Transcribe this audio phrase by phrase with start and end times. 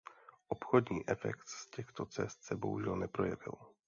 [0.47, 3.55] Obchodní efekt z těchto cest se bohužel neprojevil.